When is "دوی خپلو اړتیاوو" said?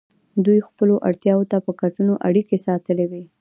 0.45-1.49